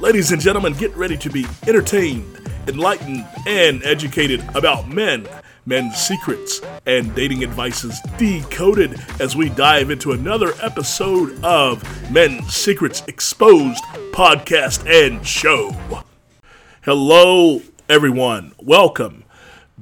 Ladies 0.00 0.32
and 0.32 0.40
gentlemen, 0.40 0.72
get 0.72 0.96
ready 0.96 1.18
to 1.18 1.28
be 1.28 1.44
entertained, 1.68 2.24
enlightened, 2.66 3.28
and 3.46 3.84
educated 3.84 4.42
about 4.54 4.88
men, 4.88 5.28
men's 5.66 5.94
secrets, 5.94 6.62
and 6.86 7.14
dating 7.14 7.42
advices 7.44 8.00
decoded 8.16 8.98
as 9.20 9.36
we 9.36 9.50
dive 9.50 9.90
into 9.90 10.12
another 10.12 10.54
episode 10.62 11.38
of 11.44 11.84
Men's 12.10 12.54
Secrets 12.54 13.02
Exposed 13.08 13.84
podcast 14.12 14.88
and 14.88 15.24
show. 15.26 15.76
Hello, 16.80 17.60
everyone. 17.86 18.54
Welcome. 18.58 19.19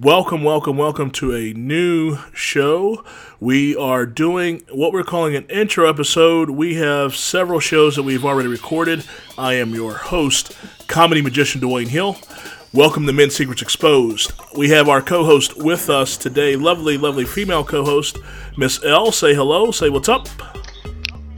Welcome, 0.01 0.45
welcome, 0.45 0.77
welcome 0.77 1.11
to 1.12 1.35
a 1.35 1.53
new 1.55 2.19
show. 2.33 3.03
We 3.41 3.75
are 3.75 4.07
doing 4.07 4.62
what 4.71 4.93
we're 4.93 5.03
calling 5.03 5.35
an 5.35 5.45
intro 5.48 5.89
episode. 5.89 6.51
We 6.51 6.77
have 6.77 7.17
several 7.17 7.59
shows 7.59 7.97
that 7.97 8.05
we've 8.05 8.25
already 8.25 8.48
recorded. 8.48 9.05
I 9.37 9.55
am 9.55 9.75
your 9.75 9.95
host, 9.95 10.57
comedy 10.87 11.21
magician 11.21 11.61
Dwayne 11.61 11.88
Hill. 11.88 12.16
Welcome 12.73 13.07
to 13.09 13.12
Men's 13.12 13.34
Secrets 13.34 13.61
Exposed. 13.61 14.30
We 14.57 14.69
have 14.69 14.88
our 14.88 15.02
co 15.02 15.24
host 15.24 15.57
with 15.57 15.91
us 15.91 16.16
today, 16.16 16.55
lovely, 16.55 16.96
lovely 16.96 17.24
female 17.24 17.65
co 17.65 17.85
host, 17.85 18.19
Miss 18.57 18.85
L. 18.85 19.10
Say 19.10 19.35
hello, 19.35 19.73
say 19.73 19.91
what's 19.91 20.09
up. 20.09 20.29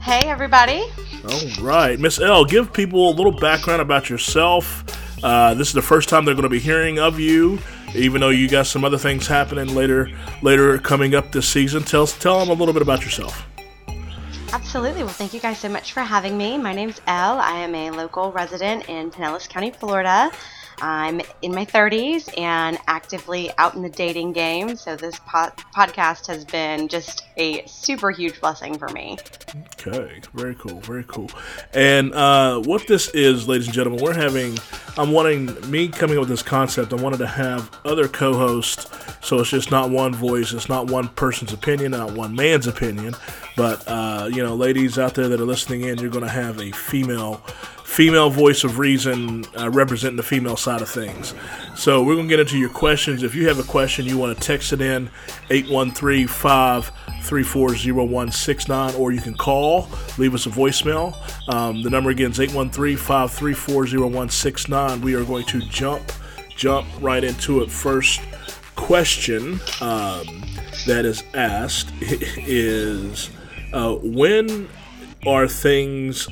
Hey, 0.01 0.29
everybody. 0.29 0.83
All 1.27 1.63
right, 1.63 1.99
Miss 1.99 2.19
L, 2.19 2.45
give 2.45 2.71
people 2.71 3.09
a 3.09 3.13
little 3.13 3.31
background 3.31 3.81
about 3.81 4.07
yourself. 4.07 4.83
Uh, 5.23 5.53
this 5.53 5.67
is 5.67 5.73
the 5.73 5.81
first 5.81 6.09
time 6.09 6.25
they're 6.25 6.33
going 6.33 6.43
to 6.43 6.49
be 6.49 6.59
hearing 6.59 6.99
of 6.99 7.19
you 7.19 7.59
even 7.95 8.21
though 8.21 8.29
you 8.29 8.47
got 8.47 8.65
some 8.67 8.83
other 8.83 8.97
things 8.97 9.27
happening 9.27 9.73
later 9.75 10.09
later 10.41 10.77
coming 10.77 11.15
up 11.15 11.31
this 11.31 11.47
season. 11.47 11.83
Tell 11.83 12.07
tell 12.07 12.39
them 12.39 12.49
a 12.49 12.53
little 12.53 12.73
bit 12.73 12.81
about 12.81 13.03
yourself. 13.03 13.47
Absolutely. 14.53 15.03
Well, 15.03 15.13
thank 15.13 15.33
you 15.33 15.39
guys 15.39 15.59
so 15.59 15.69
much 15.69 15.93
for 15.93 16.01
having 16.01 16.37
me. 16.37 16.57
My 16.57 16.73
name's 16.73 16.99
Elle. 17.07 17.39
I 17.39 17.59
am 17.59 17.73
a 17.73 17.91
local 17.91 18.31
resident 18.33 18.89
in 18.89 19.09
Pinellas 19.09 19.47
County, 19.47 19.71
Florida. 19.71 20.31
I'm 20.81 21.21
in 21.41 21.53
my 21.53 21.65
30s 21.65 22.37
and 22.37 22.77
actively 22.87 23.51
out 23.57 23.75
in 23.75 23.83
the 23.83 23.89
dating 23.89 24.33
game. 24.33 24.75
So 24.75 24.95
this 24.95 25.19
po- 25.19 25.51
podcast 25.75 26.27
has 26.27 26.43
been 26.43 26.87
just 26.87 27.23
a 27.37 27.65
super 27.67 28.11
huge 28.11 28.41
blessing 28.41 28.77
for 28.77 28.89
me. 28.89 29.17
Okay, 29.87 30.21
very 30.33 30.55
cool, 30.55 30.79
very 30.81 31.03
cool. 31.07 31.29
And 31.73 32.13
uh, 32.13 32.61
what 32.61 32.87
this 32.87 33.09
is, 33.09 33.47
ladies 33.47 33.67
and 33.67 33.75
gentlemen, 33.75 34.03
we're 34.03 34.13
having. 34.13 34.57
I'm 34.97 35.11
wanting 35.11 35.69
me 35.71 35.87
coming 35.87 36.17
up 36.17 36.21
with 36.21 36.29
this 36.29 36.43
concept. 36.43 36.91
I 36.91 36.97
wanted 36.97 37.17
to 37.19 37.27
have 37.27 37.71
other 37.85 38.07
co-hosts, 38.09 38.87
so 39.25 39.39
it's 39.39 39.49
just 39.49 39.71
not 39.71 39.89
one 39.89 40.13
voice, 40.13 40.51
it's 40.51 40.67
not 40.67 40.91
one 40.91 41.07
person's 41.09 41.53
opinion, 41.53 41.91
not 41.91 42.11
one 42.11 42.35
man's 42.35 42.67
opinion, 42.67 43.15
but 43.55 43.83
uh, 43.87 44.29
you 44.31 44.43
know, 44.43 44.53
ladies 44.55 44.99
out 44.99 45.13
there 45.15 45.29
that 45.29 45.39
are 45.39 45.45
listening 45.45 45.81
in, 45.81 45.97
you're 45.99 46.09
going 46.09 46.25
to 46.25 46.31
have 46.31 46.59
a 46.59 46.71
female 46.71 47.41
female 47.91 48.29
voice 48.29 48.63
of 48.63 48.79
reason 48.79 49.43
uh, 49.59 49.69
representing 49.69 50.15
the 50.15 50.23
female 50.23 50.55
side 50.55 50.81
of 50.81 50.87
things. 50.87 51.33
So 51.75 52.01
we're 52.01 52.15
going 52.15 52.29
to 52.29 52.29
get 52.29 52.39
into 52.39 52.57
your 52.57 52.69
questions. 52.69 53.21
If 53.21 53.35
you 53.35 53.49
have 53.49 53.59
a 53.59 53.63
question, 53.63 54.05
you 54.05 54.17
want 54.17 54.37
to 54.37 54.41
text 54.41 54.71
it 54.71 54.79
in 54.79 55.09
813 55.49 56.25
5340169 56.25 58.97
or 58.97 59.11
you 59.11 59.19
can 59.19 59.35
call, 59.35 59.89
leave 60.17 60.33
us 60.33 60.45
a 60.45 60.49
voicemail. 60.49 61.17
Um, 61.53 61.83
the 61.83 61.89
number 61.89 62.11
again 62.11 62.31
is 62.31 62.39
813 62.39 62.95
5340169. 62.95 65.01
We 65.01 65.13
are 65.15 65.25
going 65.25 65.43
to 65.47 65.59
jump 65.59 66.13
jump 66.55 66.87
right 67.01 67.25
into 67.25 67.61
it. 67.61 67.69
First 67.69 68.21
question 68.77 69.59
um, 69.81 70.45
that 70.87 71.03
is 71.03 71.25
asked 71.33 71.91
is 72.01 73.29
uh, 73.73 73.95
when 73.95 74.69
are 75.27 75.45
things 75.45 76.29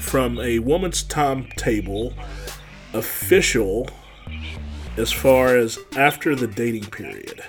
from 0.00 0.40
a 0.40 0.58
woman's 0.58 1.02
timetable 1.02 2.12
official 2.92 3.88
as 4.96 5.12
far 5.12 5.56
as 5.56 5.78
after 5.96 6.34
the 6.34 6.46
dating 6.46 6.86
period. 6.86 7.42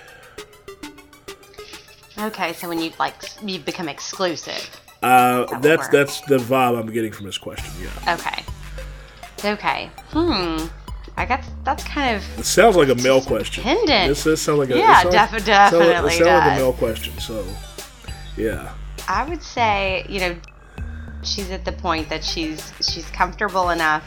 Okay, 2.20 2.54
so 2.54 2.70
when 2.70 2.80
you 2.80 2.92
like 3.00 3.16
you 3.44 3.60
become 3.60 3.90
exclusive. 3.90 4.70
Uh, 5.02 5.60
that's 5.60 5.88
that's 5.88 6.22
the 6.22 6.38
vibe 6.38 6.80
I'm 6.80 6.92
getting 6.92 7.12
from 7.12 7.26
this 7.26 7.38
question. 7.38 7.72
Yeah. 7.82 8.14
Okay. 8.16 8.44
Okay. 9.44 9.90
Hmm. 10.10 10.68
I 11.18 11.26
guess 11.26 11.50
that's 11.64 11.84
kind 11.84 12.16
of. 12.16 12.40
It 12.40 12.46
sounds 12.46 12.76
like 12.76 12.90
a 12.90 12.96
male 12.96 13.22
question. 13.22 13.64
Dependent. 13.64 14.10
This, 14.10 14.24
this 14.24 14.42
sounds 14.42 14.60
like 14.60 14.70
a 14.70 14.78
yeah, 14.78 15.02
sounds, 15.02 15.16
def- 15.34 15.46
definitely 15.46 15.88
sounds, 15.88 16.04
like, 16.04 16.14
sounds 16.14 16.20
does. 16.20 16.48
like 16.48 16.58
a 16.58 16.60
male 16.60 16.74
question. 16.74 17.20
So, 17.20 17.46
yeah. 18.38 18.74
I 19.08 19.28
would 19.28 19.42
say 19.42 20.06
you 20.08 20.20
know 20.20 20.36
she's 21.24 21.52
at 21.52 21.66
the 21.66 21.72
point 21.72 22.10
that 22.10 22.24
she's 22.24 22.74
she's 22.82 23.10
comfortable 23.12 23.70
enough 23.70 24.04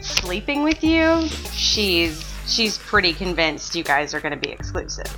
sleeping 0.00 0.62
with 0.62 0.82
you. 0.82 1.28
She's 1.52 2.24
she's 2.46 2.78
pretty 2.78 3.12
convinced 3.12 3.74
you 3.74 3.84
guys 3.84 4.14
are 4.14 4.20
going 4.20 4.32
to 4.32 4.38
be 4.38 4.50
exclusive. 4.50 5.16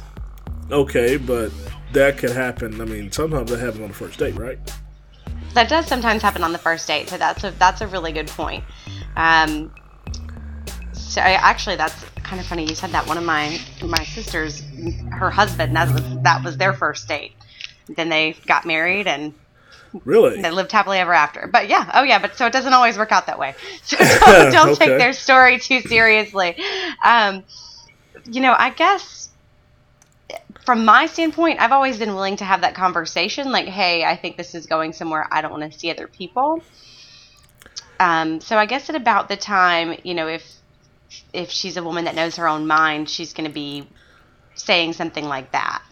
Okay, 0.70 1.16
but 1.16 1.52
that 1.92 2.18
could 2.18 2.30
happen. 2.30 2.80
I 2.80 2.84
mean, 2.84 3.10
sometimes 3.10 3.50
that 3.50 3.58
happens 3.58 3.80
on 3.80 3.88
the 3.88 3.94
first 3.94 4.18
date, 4.18 4.36
right? 4.36 4.58
That 5.54 5.68
does 5.68 5.86
sometimes 5.86 6.22
happen 6.22 6.44
on 6.44 6.52
the 6.52 6.58
first 6.58 6.86
date, 6.86 7.08
so 7.08 7.18
that's 7.18 7.42
a 7.42 7.50
that's 7.52 7.80
a 7.80 7.86
really 7.86 8.12
good 8.12 8.28
point. 8.28 8.64
Um, 9.16 9.72
so 10.92 11.20
I, 11.20 11.32
actually, 11.32 11.76
that's 11.76 12.04
kind 12.22 12.40
of 12.40 12.46
funny. 12.46 12.64
You 12.64 12.76
said 12.76 12.90
that 12.90 13.06
one 13.06 13.18
of 13.18 13.24
my 13.24 13.60
my 13.82 14.04
sisters, 14.04 14.62
her 15.10 15.30
husband, 15.30 15.74
that 15.74 15.92
was 15.92 16.22
that 16.22 16.44
was 16.44 16.56
their 16.56 16.72
first 16.72 17.08
date. 17.08 17.32
Then 17.88 18.08
they 18.08 18.36
got 18.46 18.64
married 18.64 19.08
and 19.08 19.34
Really? 20.04 20.42
They 20.42 20.50
lived 20.50 20.72
happily 20.72 20.98
ever 20.98 21.12
after. 21.12 21.48
But 21.52 21.68
yeah, 21.68 21.90
oh 21.94 22.02
yeah, 22.02 22.18
but 22.20 22.36
so 22.36 22.46
it 22.46 22.52
doesn't 22.52 22.72
always 22.72 22.96
work 22.98 23.12
out 23.12 23.26
that 23.26 23.38
way. 23.38 23.56
So 23.82 23.96
don't, 24.26 24.50
don't 24.50 24.74
Okay. 24.74 24.74
take 24.74 24.96
their 24.96 25.12
story 25.12 25.58
too 25.58 25.80
seriously. 25.80 26.56
Um, 27.04 27.44
you 28.24 28.40
know, 28.40 28.54
I 28.58 28.70
guess 28.70 29.30
from 30.64 30.84
my 30.84 31.06
standpoint, 31.06 31.60
I've 31.60 31.72
always 31.72 31.98
been 31.98 32.14
willing 32.14 32.36
to 32.38 32.44
have 32.44 32.62
that 32.62 32.74
conversation. 32.74 33.50
Like, 33.52 33.66
hey, 33.66 34.04
I 34.04 34.16
think 34.16 34.36
this 34.36 34.54
is 34.54 34.66
going 34.66 34.92
somewhere. 34.92 35.26
I 35.32 35.40
don't 35.42 35.50
want 35.52 35.70
to 35.72 35.78
see 35.78 35.90
other 35.90 36.08
people. 36.08 36.66
Um, 37.98 38.40
so 38.40 38.56
I 38.56 38.66
guess 38.66 38.88
at 38.88 38.96
about 38.96 39.28
the 39.28 39.36
time, 39.36 39.98
you 40.04 40.14
know, 40.14 40.28
if 40.28 40.44
if 41.32 41.50
she's 41.50 41.76
a 41.76 41.82
woman 41.82 42.04
that 42.04 42.14
knows 42.14 42.36
her 42.36 42.48
own 42.48 42.66
mind, 42.66 43.10
she's 43.10 43.32
going 43.34 43.48
to 43.48 43.54
be 43.54 43.90
saying 44.54 44.94
something 44.94 45.24
like 45.26 45.52
that. 45.52 45.82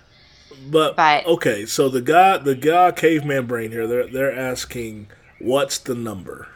But, 0.71 0.97
But- 0.97 1.27
okay, 1.27 1.67
so 1.67 1.89
the 1.89 2.01
guy, 2.01 2.39
the 2.39 2.55
guy, 2.55 2.91
caveman 2.93 3.47
brain 3.47 3.71
here, 3.71 3.87
they're 3.87 4.07
they're 4.07 4.33
asking, 4.37 5.09
what's 5.41 5.79
the 5.79 5.95
number? 5.95 6.49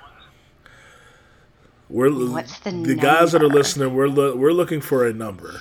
We're 1.89 2.11
What's 2.31 2.59
the 2.61 2.71
the 2.71 2.95
guys 2.95 3.33
that 3.33 3.43
are 3.43 3.49
listening? 3.49 3.95
We're 3.95 4.09
lo- 4.09 4.35
we're 4.35 4.53
looking 4.53 4.81
for 4.81 5.07
a 5.07 5.13
number. 5.13 5.61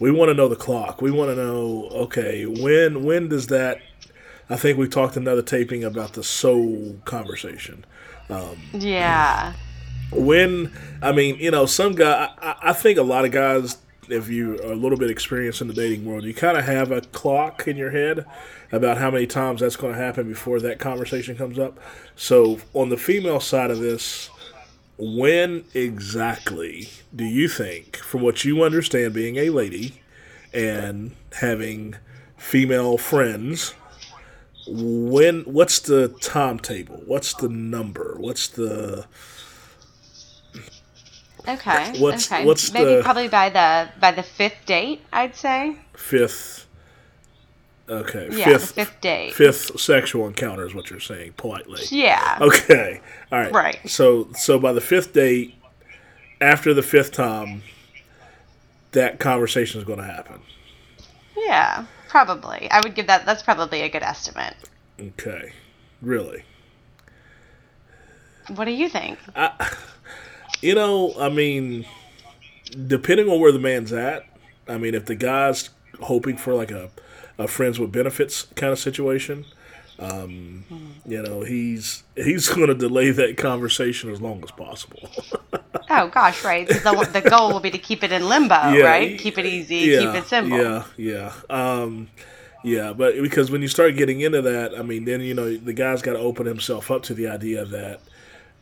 We 0.00 0.10
want 0.10 0.28
to 0.28 0.34
know 0.34 0.48
the 0.48 0.56
clock. 0.56 1.00
We 1.00 1.10
want 1.10 1.30
to 1.30 1.36
know, 1.36 1.88
okay, 1.92 2.44
when 2.44 3.04
when 3.04 3.28
does 3.28 3.46
that? 3.46 3.78
I 4.50 4.56
think 4.56 4.76
we 4.76 4.86
talked 4.86 5.16
another 5.16 5.40
taping 5.42 5.82
about 5.82 6.12
the 6.12 6.22
soul 6.22 6.98
conversation. 7.06 7.86
Um, 8.28 8.58
yeah. 8.72 9.54
When 10.10 10.72
I 11.00 11.12
mean, 11.12 11.36
you 11.36 11.50
know, 11.50 11.64
some 11.64 11.94
guy. 11.94 12.28
I, 12.38 12.56
I 12.62 12.72
think 12.74 12.98
a 12.98 13.02
lot 13.02 13.24
of 13.24 13.30
guys, 13.30 13.78
if 14.08 14.28
you 14.28 14.58
are 14.60 14.72
a 14.72 14.76
little 14.76 14.98
bit 14.98 15.10
experienced 15.10 15.60
in 15.60 15.68
the 15.68 15.74
dating 15.74 16.04
world, 16.04 16.24
you 16.24 16.34
kind 16.34 16.56
of 16.56 16.64
have 16.64 16.90
a 16.90 17.00
clock 17.00 17.68
in 17.68 17.76
your 17.76 17.90
head 17.90 18.24
about 18.72 18.98
how 18.98 19.10
many 19.10 19.26
times 19.26 19.60
that's 19.60 19.76
going 19.76 19.92
to 19.92 19.98
happen 19.98 20.28
before 20.28 20.60
that 20.60 20.78
conversation 20.78 21.36
comes 21.36 21.58
up. 21.58 21.78
So, 22.16 22.58
on 22.74 22.88
the 22.88 22.96
female 22.96 23.40
side 23.40 23.70
of 23.70 23.78
this, 23.78 24.28
when 24.98 25.64
exactly 25.74 26.88
do 27.14 27.24
you 27.24 27.48
think, 27.48 27.96
from 27.96 28.22
what 28.22 28.44
you 28.44 28.62
understand, 28.62 29.14
being 29.14 29.36
a 29.36 29.50
lady 29.50 30.00
and 30.52 31.12
having 31.40 31.96
female 32.36 32.98
friends, 32.98 33.74
when 34.66 35.42
what's 35.42 35.80
the 35.80 36.08
timetable? 36.20 37.02
What's 37.06 37.34
the 37.34 37.48
number? 37.48 38.16
What's 38.18 38.48
the 38.48 39.06
Okay. 41.48 41.98
What's- 42.00 42.30
okay. 42.32 42.44
what's 42.44 42.72
Maybe 42.72 42.96
the- 42.96 43.02
probably 43.02 43.28
by 43.28 43.48
the 43.50 43.88
by 44.00 44.12
the 44.12 44.22
fifth 44.22 44.64
date, 44.66 45.02
I'd 45.12 45.34
say. 45.36 45.76
fifth? 45.96 46.66
Okay, 47.88 48.28
Yeah, 48.30 48.44
fifth 48.44 48.68
the 48.68 48.84
fifth 48.84 49.00
date. 49.00 49.34
fifth 49.34 49.80
sexual 49.80 50.26
encounter 50.28 50.64
is 50.66 50.72
what 50.74 50.88
you're 50.88 51.00
saying 51.00 51.32
politely. 51.36 51.82
Yeah. 51.90 52.38
Okay, 52.40 53.00
all 53.32 53.40
right. 53.40 53.52
Right. 53.52 53.90
So 53.90 54.28
so 54.38 54.58
by 54.58 54.72
the 54.72 54.80
fifth 54.80 55.12
date, 55.12 55.54
after 56.40 56.72
the 56.72 56.82
fifth 56.82 57.12
time, 57.12 57.62
that 58.92 59.18
conversation 59.18 59.80
is 59.80 59.84
going 59.86 59.98
to 59.98 60.04
happen. 60.04 60.40
Yeah. 61.36 61.86
Probably. 62.08 62.70
I 62.70 62.80
would 62.84 62.94
give 62.94 63.06
that. 63.08 63.26
That's 63.26 63.42
probably 63.42 63.80
a 63.82 63.88
good 63.88 64.02
estimate. 64.02 64.54
Okay, 65.00 65.52
really. 66.00 66.44
What 68.54 68.66
do 68.66 68.70
you 68.70 68.88
think? 68.88 69.18
You 70.62 70.74
know, 70.74 71.14
I 71.20 71.28
mean, 71.28 71.86
depending 72.86 73.28
on 73.28 73.40
where 73.40 73.52
the 73.52 73.58
man's 73.58 73.92
at, 73.92 74.24
I 74.68 74.78
mean, 74.78 74.94
if 74.94 75.06
the 75.06 75.16
guy's 75.16 75.70
hoping 76.00 76.36
for 76.36 76.54
like 76.54 76.70
a, 76.70 76.90
a 77.38 77.48
friends 77.48 77.78
with 77.78 77.92
benefits 77.92 78.44
kind 78.56 78.72
of 78.72 78.78
situation, 78.78 79.46
Um, 79.98 80.66
you 81.06 81.22
know, 81.22 81.42
he's 81.42 82.04
he's 82.16 82.48
going 82.48 82.68
to 82.68 82.74
delay 82.74 83.10
that 83.12 83.36
conversation 83.38 84.10
as 84.10 84.20
long 84.20 84.42
as 84.44 84.50
possible. 84.52 85.10
oh 85.90 86.08
gosh, 86.08 86.44
right? 86.44 86.68
The, 86.82 87.08
the 87.12 87.22
goal 87.22 87.52
will 87.52 87.60
be 87.60 87.70
to 87.70 87.78
keep 87.78 88.02
it 88.04 88.12
in 88.12 88.28
limbo, 88.28 88.72
yeah, 88.72 88.84
right? 88.84 89.16
Keep 89.18 89.38
it 89.38 89.46
easy, 89.46 89.76
yeah, 89.76 89.98
keep 89.98 90.14
it 90.14 90.26
simple. 90.26 90.58
Yeah, 90.58 90.84
yeah. 90.96 91.32
Um, 91.50 92.08
yeah, 92.62 92.92
but 92.92 93.20
because 93.22 93.50
when 93.50 93.62
you 93.62 93.68
start 93.68 93.96
getting 93.96 94.20
into 94.20 94.42
that, 94.42 94.78
I 94.78 94.82
mean, 94.82 95.04
then 95.04 95.20
you 95.22 95.34
know 95.34 95.56
the 95.56 95.72
guy's 95.74 96.02
got 96.02 96.14
to 96.14 96.20
open 96.20 96.46
himself 96.46 96.90
up 96.90 97.02
to 97.04 97.14
the 97.14 97.28
idea 97.28 97.64
that 97.64 98.00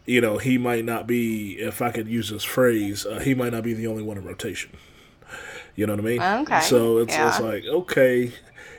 you 0.07 0.21
know 0.21 0.39
he 0.39 0.59
might 0.59 0.85
not 0.85 1.07
be, 1.07 1.55
if 1.55 1.83
I 1.83 1.91
could 1.91 2.09
use 2.09 2.31
this 2.31 2.45
phrase, 2.45 3.07
uh, 3.07 3.21
he 3.21 3.35
might 3.35 3.53
not 3.53 3.63
be 3.63 3.75
the 3.75 3.87
only 3.87 4.03
one 4.03 4.17
in 4.17 4.25
rotation. 4.25 4.71
You 5.77 5.87
know 5.87 5.95
what 5.95 6.01
I 6.01 6.05
mean? 6.05 6.23
Okay. 6.23 6.61
So 6.61 6.99
it's, 6.99 7.15
yeah. 7.15 7.29
it's 7.29 7.41
like 7.41 7.65
okay, 7.65 8.33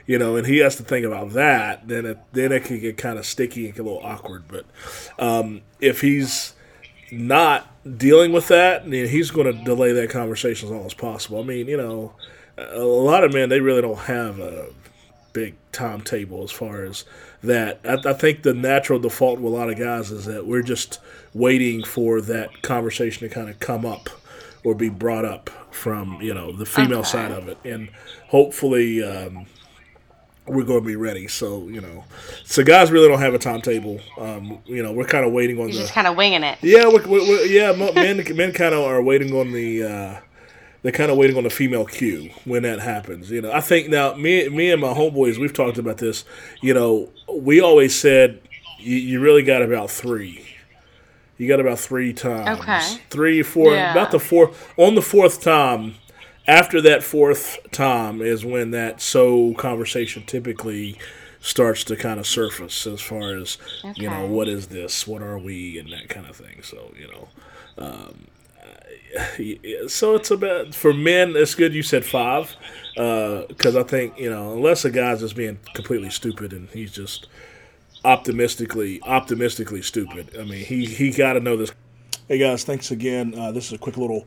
you 0.05 0.19
know, 0.19 0.35
and 0.35 0.45
he 0.45 0.59
has 0.59 0.75
to 0.75 0.83
think 0.83 1.05
about 1.05 1.31
that. 1.31 1.87
Then 1.87 2.05
it 2.05 2.19
then 2.33 2.51
it 2.51 2.65
can 2.65 2.79
get 2.79 2.97
kind 2.97 3.17
of 3.17 3.25
sticky 3.25 3.65
and 3.65 3.75
get 3.75 3.81
a 3.81 3.83
little 3.83 4.03
awkward. 4.03 4.43
But 4.47 4.65
um, 5.17 5.61
if 5.79 6.01
he's 6.01 6.53
not 7.11 7.67
dealing 7.97 8.31
with 8.31 8.47
that, 8.49 8.89
then 8.89 9.07
he's 9.07 9.31
going 9.31 9.47
to 9.47 9.63
delay 9.63 9.91
that 9.93 10.09
conversation 10.09 10.67
as 10.67 10.71
long 10.71 10.85
as 10.85 10.93
possible. 10.93 11.39
I 11.39 11.43
mean, 11.43 11.67
you 11.67 11.77
know, 11.77 12.13
a 12.57 12.79
lot 12.79 13.23
of 13.23 13.33
men 13.33 13.49
they 13.49 13.59
really 13.59 13.81
don't 13.81 13.99
have 13.99 14.39
a 14.39 14.67
big 15.33 15.55
timetable 15.71 16.43
as 16.43 16.51
far 16.51 16.83
as 16.83 17.05
that. 17.43 17.79
I, 17.83 17.97
I, 18.09 18.13
think 18.13 18.43
the 18.43 18.53
natural 18.53 18.99
default 18.99 19.39
with 19.39 19.53
a 19.53 19.55
lot 19.55 19.69
of 19.69 19.77
guys 19.77 20.11
is 20.11 20.25
that 20.25 20.45
we're 20.45 20.61
just 20.61 20.99
waiting 21.33 21.83
for 21.83 22.21
that 22.21 22.61
conversation 22.61 23.27
to 23.27 23.33
kind 23.33 23.49
of 23.49 23.59
come 23.59 23.85
up 23.85 24.09
or 24.63 24.75
be 24.75 24.89
brought 24.89 25.25
up 25.25 25.49
from 25.71 26.21
you 26.21 26.33
know 26.33 26.51
the 26.51 26.65
female 26.65 26.99
okay. 26.99 27.09
side 27.09 27.31
of 27.31 27.47
it, 27.47 27.57
and 27.63 27.89
hopefully. 28.27 29.03
Um, 29.03 29.45
we're 30.47 30.63
going 30.63 30.81
to 30.81 30.87
be 30.87 30.95
ready. 30.95 31.27
So 31.27 31.67
you 31.67 31.81
know, 31.81 32.03
so 32.43 32.63
guys 32.63 32.91
really 32.91 33.07
don't 33.07 33.19
have 33.19 33.33
a 33.33 33.39
timetable. 33.39 34.01
Um, 34.17 34.59
you 34.65 34.81
know, 34.81 34.91
we're 34.91 35.05
kind 35.05 35.23
of 35.25 35.31
waiting 35.31 35.57
on. 35.57 35.67
You're 35.67 35.73
the, 35.73 35.81
just 35.81 35.93
kind 35.93 36.07
of 36.07 36.17
winging 36.17 36.43
it. 36.43 36.57
Yeah, 36.61 36.87
we're, 36.87 37.07
we're, 37.07 37.21
we're, 37.21 37.45
yeah. 37.45 37.71
Men 37.93 38.23
men 38.35 38.51
kind 38.51 38.73
of 38.73 38.83
are 38.83 39.01
waiting 39.01 39.33
on 39.33 39.51
the. 39.51 39.83
Uh, 39.83 40.19
they're 40.81 40.91
kind 40.91 41.11
of 41.11 41.17
waiting 41.17 41.37
on 41.37 41.43
the 41.43 41.49
female 41.49 41.85
cue 41.85 42.31
when 42.45 42.63
that 42.63 42.79
happens. 42.79 43.29
You 43.29 43.41
know, 43.41 43.51
I 43.51 43.61
think 43.61 43.89
now 43.89 44.15
me, 44.15 44.49
me 44.49 44.71
and 44.71 44.81
my 44.81 44.93
homeboys, 44.93 45.37
we've 45.37 45.53
talked 45.53 45.77
about 45.77 45.97
this. 45.97 46.25
You 46.61 46.73
know, 46.73 47.09
we 47.31 47.61
always 47.61 47.97
said 47.97 48.41
you, 48.79 48.97
you 48.97 49.19
really 49.19 49.43
got 49.43 49.61
about 49.61 49.91
three. 49.91 50.45
You 51.37 51.47
got 51.47 51.59
about 51.59 51.79
three 51.79 52.13
times. 52.13 52.59
Okay. 52.59 52.79
Three, 53.09 53.41
four, 53.43 53.73
yeah. 53.73 53.91
about 53.91 54.11
the 54.11 54.19
fourth. 54.19 54.71
On 54.77 54.95
the 54.95 55.01
fourth 55.01 55.41
time, 55.41 55.95
after 56.47 56.81
that 56.81 57.03
fourth 57.03 57.59
time 57.71 58.21
is 58.21 58.45
when 58.45 58.71
that 58.71 59.01
so 59.01 59.53
conversation 59.55 60.23
typically 60.25 60.97
starts 61.39 61.83
to 61.85 61.95
kind 61.95 62.19
of 62.19 62.27
surface 62.27 62.85
as 62.85 63.01
far 63.01 63.35
as 63.35 63.57
okay. 63.83 64.03
you 64.03 64.07
know 64.07 64.27
what 64.27 64.47
is 64.47 64.67
this, 64.67 65.07
what 65.07 65.23
are 65.23 65.39
we, 65.39 65.79
and 65.79 65.91
that 65.91 66.09
kind 66.09 66.27
of 66.27 66.35
thing. 66.35 66.61
So 66.63 66.93
you 66.99 67.07
know. 67.07 67.27
Um, 67.77 68.27
so 69.87 70.15
it's 70.15 70.31
about 70.31 70.73
for 70.73 70.93
men. 70.93 71.35
It's 71.35 71.55
good 71.55 71.73
you 71.73 71.83
said 71.83 72.05
five, 72.05 72.55
because 72.95 73.75
uh, 73.75 73.79
I 73.79 73.83
think 73.83 74.17
you 74.17 74.29
know 74.29 74.53
unless 74.53 74.85
a 74.85 74.91
guy's 74.91 75.21
just 75.21 75.35
being 75.35 75.59
completely 75.73 76.09
stupid 76.09 76.53
and 76.53 76.69
he's 76.69 76.91
just 76.91 77.27
optimistically 78.03 79.01
optimistically 79.03 79.81
stupid. 79.81 80.35
I 80.37 80.43
mean 80.43 80.65
he 80.65 80.85
he 80.85 81.11
got 81.11 81.33
to 81.33 81.39
know 81.39 81.57
this. 81.57 81.71
Hey 82.27 82.37
guys, 82.37 82.63
thanks 82.63 82.91
again. 82.91 83.33
Uh, 83.37 83.51
this 83.51 83.67
is 83.67 83.73
a 83.73 83.77
quick 83.77 83.97
little 83.97 84.25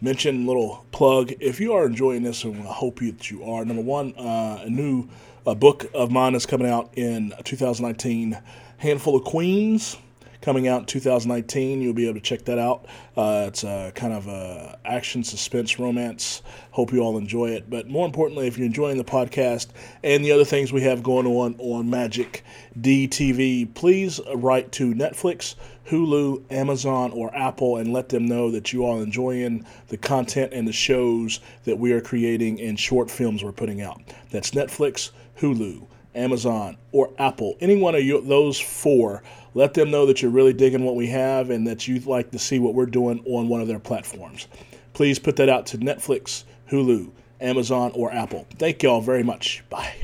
mention, 0.00 0.46
little 0.46 0.84
plug. 0.92 1.32
If 1.40 1.60
you 1.60 1.72
are 1.72 1.86
enjoying 1.86 2.22
this, 2.22 2.44
and 2.44 2.60
I 2.66 2.72
hope 2.72 3.00
you, 3.00 3.12
that 3.12 3.30
you 3.30 3.44
are. 3.44 3.64
Number 3.64 3.82
one, 3.82 4.14
uh, 4.18 4.62
a 4.64 4.70
new 4.70 5.08
uh, 5.46 5.54
book 5.54 5.86
of 5.94 6.10
mine 6.10 6.34
is 6.34 6.46
coming 6.46 6.68
out 6.68 6.90
in 6.94 7.32
2019. 7.44 8.38
Handful 8.78 9.16
of 9.16 9.24
Queens 9.24 9.96
coming 10.44 10.68
out 10.68 10.80
in 10.80 10.86
2019. 10.86 11.80
You'll 11.80 11.94
be 11.94 12.04
able 12.04 12.20
to 12.20 12.20
check 12.20 12.44
that 12.44 12.58
out. 12.58 12.84
Uh, 13.16 13.46
it's 13.48 13.64
a 13.64 13.92
kind 13.94 14.12
of 14.12 14.28
a 14.28 14.78
action, 14.84 15.24
suspense, 15.24 15.78
romance. 15.78 16.42
Hope 16.70 16.92
you 16.92 17.00
all 17.00 17.16
enjoy 17.16 17.50
it. 17.50 17.70
But 17.70 17.88
more 17.88 18.04
importantly, 18.04 18.46
if 18.46 18.58
you're 18.58 18.66
enjoying 18.66 18.98
the 18.98 19.04
podcast 19.04 19.68
and 20.02 20.22
the 20.22 20.32
other 20.32 20.44
things 20.44 20.70
we 20.70 20.82
have 20.82 21.02
going 21.02 21.26
on 21.26 21.56
on 21.58 21.88
Magic 21.88 22.44
DTV, 22.78 23.72
please 23.72 24.20
write 24.34 24.70
to 24.72 24.94
Netflix, 24.94 25.54
Hulu, 25.88 26.44
Amazon, 26.50 27.12
or 27.12 27.34
Apple 27.34 27.78
and 27.78 27.94
let 27.94 28.10
them 28.10 28.26
know 28.26 28.50
that 28.50 28.70
you 28.70 28.84
are 28.84 29.02
enjoying 29.02 29.64
the 29.88 29.96
content 29.96 30.52
and 30.52 30.68
the 30.68 30.72
shows 30.72 31.40
that 31.64 31.78
we 31.78 31.92
are 31.92 32.02
creating 32.02 32.60
and 32.60 32.78
short 32.78 33.10
films 33.10 33.42
we're 33.42 33.52
putting 33.52 33.80
out. 33.80 34.02
That's 34.30 34.50
Netflix, 34.50 35.10
Hulu, 35.40 35.86
Amazon, 36.14 36.76
or 36.92 37.10
Apple. 37.18 37.56
Any 37.60 37.76
one 37.76 37.94
of 37.94 38.02
you, 38.02 38.20
those 38.20 38.58
four 38.58 39.22
let 39.54 39.74
them 39.74 39.90
know 39.90 40.04
that 40.06 40.20
you're 40.20 40.30
really 40.30 40.52
digging 40.52 40.84
what 40.84 40.96
we 40.96 41.06
have 41.08 41.50
and 41.50 41.66
that 41.66 41.86
you'd 41.86 42.06
like 42.06 42.30
to 42.32 42.38
see 42.38 42.58
what 42.58 42.74
we're 42.74 42.86
doing 42.86 43.22
on 43.26 43.48
one 43.48 43.60
of 43.60 43.68
their 43.68 43.78
platforms. 43.78 44.48
Please 44.92 45.18
put 45.18 45.36
that 45.36 45.48
out 45.48 45.66
to 45.66 45.78
Netflix, 45.78 46.44
Hulu, 46.70 47.10
Amazon, 47.40 47.92
or 47.94 48.12
Apple. 48.12 48.46
Thank 48.58 48.82
you 48.82 48.90
all 48.90 49.00
very 49.00 49.22
much. 49.22 49.62
Bye 49.70 49.94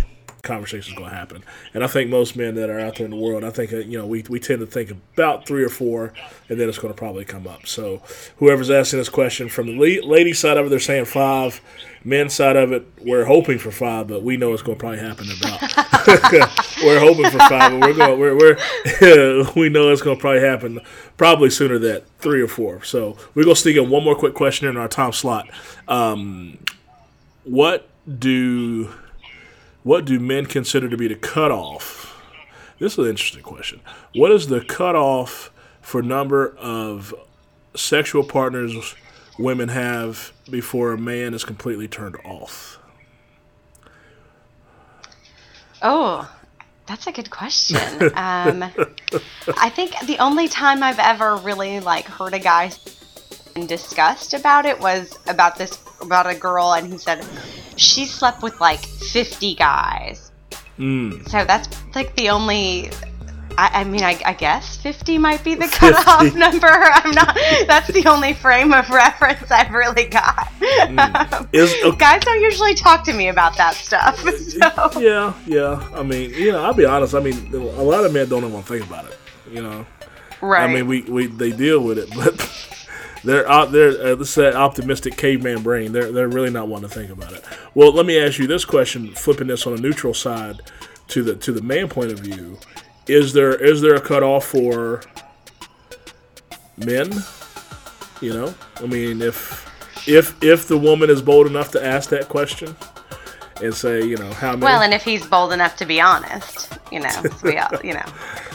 conversation 0.42 0.92
is 0.92 0.98
going 0.98 1.10
to 1.10 1.16
happen. 1.16 1.44
And 1.74 1.84
I 1.84 1.86
think 1.86 2.10
most 2.10 2.36
men 2.36 2.54
that 2.56 2.70
are 2.70 2.80
out 2.80 2.96
there 2.96 3.04
in 3.04 3.10
the 3.10 3.16
world, 3.16 3.44
I 3.44 3.50
think, 3.50 3.72
uh, 3.72 3.78
you 3.78 3.98
know, 3.98 4.06
we, 4.06 4.24
we 4.28 4.40
tend 4.40 4.60
to 4.60 4.66
think 4.66 4.90
about 4.90 5.46
three 5.46 5.62
or 5.62 5.68
four, 5.68 6.12
and 6.48 6.60
then 6.60 6.68
it's 6.68 6.78
going 6.78 6.92
to 6.92 6.98
probably 6.98 7.24
come 7.24 7.46
up. 7.46 7.66
So 7.66 8.02
whoever's 8.36 8.70
asking 8.70 8.98
this 8.98 9.08
question 9.08 9.48
from 9.48 9.66
the 9.66 10.00
lady 10.02 10.32
side 10.32 10.56
of 10.56 10.66
it, 10.66 10.68
they're 10.68 10.78
saying 10.78 11.06
five. 11.06 11.60
Men's 12.02 12.32
side 12.32 12.56
of 12.56 12.72
it, 12.72 12.86
we're 13.02 13.26
hoping 13.26 13.58
for 13.58 13.70
five, 13.70 14.08
but 14.08 14.22
we 14.22 14.38
know 14.38 14.54
it's 14.54 14.62
going 14.62 14.78
to 14.78 14.80
probably 14.80 15.00
happen 15.00 15.26
about. 15.38 15.60
we're 16.82 16.98
hoping 16.98 17.30
for 17.30 17.38
five, 17.40 17.72
but 17.72 17.80
we're 17.80 17.94
going. 17.94 18.18
We're, 18.18 18.36
we're 18.36 19.52
we 19.54 19.68
know 19.68 19.90
it's 19.90 20.00
going 20.00 20.16
to 20.16 20.20
probably 20.20 20.40
happen 20.40 20.80
probably 21.18 21.50
sooner 21.50 21.78
than 21.78 22.00
three 22.18 22.40
or 22.40 22.48
four. 22.48 22.82
So 22.84 23.18
we're 23.34 23.44
going 23.44 23.54
to 23.54 23.60
sneak 23.60 23.76
in 23.76 23.90
one 23.90 24.02
more 24.02 24.14
quick 24.14 24.32
question 24.32 24.66
in 24.66 24.78
our 24.78 24.88
time 24.88 25.12
slot. 25.12 25.50
Um, 25.88 26.58
what 27.44 27.86
do 28.18 28.90
what 29.90 30.04
do 30.04 30.20
men 30.20 30.46
consider 30.46 30.88
to 30.88 30.96
be 30.96 31.08
the 31.08 31.16
cutoff? 31.16 32.16
This 32.78 32.92
is 32.92 32.98
an 33.00 33.06
interesting 33.06 33.42
question. 33.42 33.80
What 34.14 34.30
is 34.30 34.46
the 34.46 34.60
cutoff 34.60 35.50
for 35.80 36.00
number 36.00 36.56
of 36.58 37.12
sexual 37.74 38.22
partners 38.22 38.94
women 39.36 39.68
have 39.68 40.32
before 40.48 40.92
a 40.92 40.96
man 40.96 41.34
is 41.34 41.42
completely 41.42 41.88
turned 41.88 42.14
off? 42.24 42.78
Oh, 45.82 46.32
that's 46.86 47.08
a 47.08 47.12
good 47.12 47.30
question. 47.30 47.76
um, 48.14 48.62
I 49.58 49.70
think 49.70 49.98
the 50.06 50.18
only 50.20 50.46
time 50.46 50.84
I've 50.84 51.00
ever 51.00 51.34
really 51.34 51.80
like 51.80 52.04
heard 52.04 52.34
a 52.34 52.38
guy 52.38 52.70
discussed 53.66 54.34
about 54.34 54.66
it 54.66 54.78
was 54.78 55.18
about 55.26 55.56
this 55.56 55.82
about 56.00 56.28
a 56.28 56.36
girl, 56.36 56.74
and 56.74 56.92
he 56.92 56.96
said 56.96 57.26
she 57.80 58.04
slept 58.04 58.42
with 58.42 58.60
like 58.60 58.80
50 58.80 59.54
guys. 59.54 60.30
Mm. 60.78 61.28
So 61.28 61.44
that's 61.44 61.68
like 61.94 62.14
the 62.16 62.30
only. 62.30 62.90
I, 63.58 63.80
I 63.80 63.84
mean, 63.84 64.02
I, 64.02 64.18
I, 64.24 64.32
guess 64.32 64.76
50 64.76 65.18
might 65.18 65.42
be 65.42 65.54
the 65.54 65.66
cutoff 65.72 66.22
50. 66.22 66.38
number. 66.38 66.68
I'm 66.68 67.10
not. 67.10 67.36
That's 67.66 67.88
the 67.88 68.06
only 68.06 68.32
frame 68.32 68.72
of 68.72 68.88
reference 68.90 69.50
I've 69.50 69.72
really 69.72 70.04
got. 70.04 70.46
Mm. 70.60 71.48
Is, 71.52 71.74
okay. 71.84 71.96
Guys 71.96 72.22
don't 72.22 72.40
usually 72.40 72.74
talk 72.74 73.02
to 73.04 73.12
me 73.12 73.28
about 73.28 73.56
that 73.56 73.74
stuff. 73.74 74.18
So. 74.20 75.00
Yeah, 75.00 75.34
yeah. 75.46 75.88
I 75.94 76.02
mean, 76.02 76.30
you 76.30 76.52
know, 76.52 76.62
I'll 76.62 76.74
be 76.74 76.84
honest. 76.84 77.14
I 77.14 77.20
mean, 77.20 77.52
a 77.52 77.82
lot 77.82 78.04
of 78.04 78.12
men 78.12 78.28
don't 78.28 78.44
even 78.44 78.62
think 78.62 78.86
about 78.86 79.06
it. 79.06 79.18
You 79.50 79.62
know. 79.62 79.86
Right. 80.40 80.68
I 80.68 80.72
mean, 80.72 80.86
we, 80.86 81.02
we 81.02 81.26
they 81.26 81.50
deal 81.50 81.80
with 81.80 81.98
it, 81.98 82.08
but 82.14 82.40
they're 83.24 83.48
out 83.48 83.72
there. 83.72 83.90
Uh, 83.90 84.14
this 84.14 84.36
is 84.36 84.54
optimistic 84.54 85.16
caveman 85.16 85.62
brain. 85.62 85.92
They're 85.92 86.10
they're 86.12 86.28
really 86.28 86.50
not 86.50 86.68
wanting 86.68 86.88
to 86.88 86.94
think 86.94 87.10
about 87.10 87.32
it. 87.32 87.44
Well, 87.74 87.92
let 87.92 88.06
me 88.06 88.18
ask 88.18 88.38
you 88.38 88.46
this 88.46 88.64
question: 88.64 89.14
flipping 89.14 89.48
this 89.48 89.66
on 89.66 89.74
a 89.74 89.76
neutral 89.76 90.14
side 90.14 90.60
to 91.08 91.22
the 91.22 91.34
to 91.36 91.52
the 91.52 91.62
man 91.62 91.88
point 91.88 92.12
of 92.12 92.18
view, 92.18 92.58
is 93.06 93.32
there 93.32 93.54
is 93.54 93.80
there 93.80 93.94
a 93.94 94.00
cutoff 94.00 94.46
for 94.46 95.02
men? 96.76 97.12
You 98.20 98.32
know, 98.32 98.54
I 98.76 98.86
mean, 98.86 99.20
if 99.20 99.68
if 100.08 100.42
if 100.42 100.66
the 100.66 100.78
woman 100.78 101.10
is 101.10 101.20
bold 101.20 101.46
enough 101.46 101.72
to 101.72 101.84
ask 101.84 102.10
that 102.10 102.28
question 102.28 102.74
and 103.62 103.74
say, 103.74 104.04
you 104.04 104.16
know, 104.16 104.32
how 104.32 104.52
many? 104.52 104.64
Well, 104.64 104.82
and 104.82 104.94
if 104.94 105.04
he's 105.04 105.26
bold 105.26 105.52
enough 105.52 105.76
to 105.76 105.86
be 105.86 106.00
honest, 106.00 106.78
you 106.90 107.00
know, 107.00 107.22
we 107.42 107.58
all, 107.58 107.68
you 107.84 107.94
know. 107.94 108.04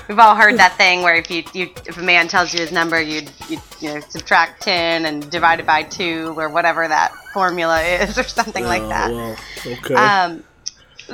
We've 0.08 0.20
all 0.20 0.36
heard 0.36 0.58
that 0.60 0.78
thing 0.78 1.02
where 1.02 1.16
if 1.16 1.32
you, 1.32 1.44
you 1.54 1.72
if 1.86 1.98
a 1.98 2.04
man 2.04 2.28
tells 2.28 2.54
you 2.54 2.60
his 2.60 2.72
number, 2.72 3.02
you 3.02 3.24
you 3.50 3.60
you 3.80 3.94
know 3.94 4.00
subtract 4.02 4.62
ten 4.62 5.06
and 5.06 5.30
divide 5.30 5.60
it 5.60 5.66
by 5.66 5.84
two 5.84 6.34
or 6.38 6.50
whatever 6.50 6.88
that 6.88 7.14
formula 7.34 7.82
is 7.82 8.18
or 8.18 8.24
something 8.24 8.66
like 8.66 8.88
that. 8.90 9.12
Well, 9.12 9.38
okay. 9.66 9.96
Um, 9.96 10.44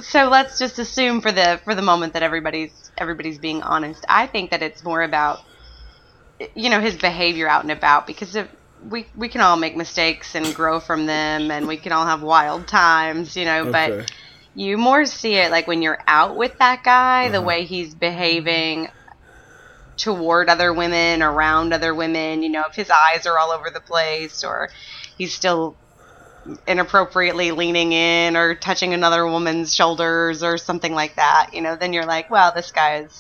so 0.01 0.29
let's 0.29 0.59
just 0.59 0.79
assume 0.79 1.21
for 1.21 1.31
the 1.31 1.59
for 1.63 1.75
the 1.75 1.81
moment 1.81 2.13
that 2.13 2.23
everybody's 2.23 2.91
everybody's 2.97 3.37
being 3.37 3.61
honest. 3.61 4.05
I 4.09 4.27
think 4.27 4.51
that 4.51 4.61
it's 4.61 4.83
more 4.83 5.01
about 5.01 5.39
you 6.55 6.69
know 6.69 6.79
his 6.79 6.95
behavior 6.95 7.47
out 7.47 7.63
and 7.63 7.71
about 7.71 8.07
because 8.07 8.35
if 8.35 8.47
we 8.89 9.05
we 9.15 9.29
can 9.29 9.41
all 9.41 9.57
make 9.57 9.75
mistakes 9.75 10.35
and 10.35 10.53
grow 10.55 10.79
from 10.79 11.05
them 11.05 11.51
and 11.51 11.67
we 11.67 11.77
can 11.77 11.91
all 11.91 12.05
have 12.05 12.21
wild 12.21 12.67
times, 12.67 13.35
you 13.35 13.45
know, 13.45 13.61
okay. 13.67 13.71
but 13.89 14.11
You 14.53 14.77
more 14.77 15.05
see 15.05 15.35
it 15.35 15.51
like 15.51 15.67
when 15.67 15.81
you're 15.81 15.99
out 16.07 16.35
with 16.37 16.57
that 16.59 16.83
guy, 16.83 17.29
the 17.29 17.39
Uh-huh. 17.39 17.45
way 17.45 17.65
he's 17.65 17.95
behaving 17.95 18.89
toward 19.97 20.49
other 20.49 20.73
women, 20.73 21.21
around 21.21 21.73
other 21.73 21.93
women. 21.93 22.43
You 22.43 22.49
know, 22.49 22.63
if 22.69 22.75
his 22.75 22.89
eyes 22.89 23.25
are 23.25 23.37
all 23.37 23.51
over 23.51 23.69
the 23.69 23.81
place, 23.81 24.43
or 24.43 24.69
he's 25.17 25.33
still 25.35 25.77
inappropriately 26.67 27.51
leaning 27.51 27.93
in 27.93 28.35
or 28.35 28.55
touching 28.55 28.93
another 28.93 29.25
woman's 29.27 29.75
shoulders 29.75 30.43
or 30.43 30.57
something 30.57 30.93
like 30.93 31.15
that. 31.17 31.51
You 31.53 31.61
know, 31.61 31.75
then 31.75 31.93
you're 31.93 32.05
like, 32.05 32.29
well, 32.31 32.51
this 32.55 32.71
guy's 32.71 33.17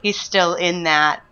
he's 0.00 0.20
still 0.20 0.54
in 0.54 0.84
that. 0.84 1.22